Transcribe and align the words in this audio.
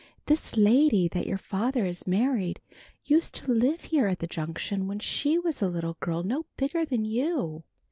"This 0.25 0.57
lady 0.57 1.07
that 1.09 1.27
your 1.27 1.37
father 1.37 1.85
has 1.85 2.07
married, 2.07 2.59
used 3.05 3.35
to 3.35 3.51
live 3.53 3.81
here 3.81 4.07
at 4.07 4.17
the 4.17 4.25
Junction 4.25 4.87
when 4.87 4.97
she 4.97 5.37
was 5.37 5.61
a 5.61 5.69
little 5.69 5.95
girl 5.99 6.23
no 6.23 6.47
bigger 6.57 6.83
than 6.83 7.05
you. 7.05 7.63